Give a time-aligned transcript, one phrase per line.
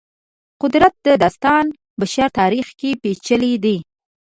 [0.61, 1.65] قدرت داستان
[1.99, 3.77] بشر تاریخ کې پېچلي دی.